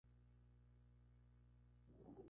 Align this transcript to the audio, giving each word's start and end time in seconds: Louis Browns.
Louis 1.89 1.97
Browns. 2.07 2.17